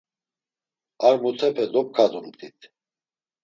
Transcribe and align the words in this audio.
Ar 1.07 1.15
mutepe 1.21 1.63
dopkadumt̆it. 1.73 2.59